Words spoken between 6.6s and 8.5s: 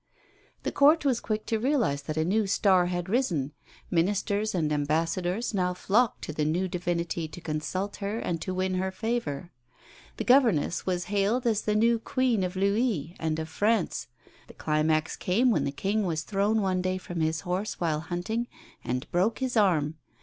divinity to consult her and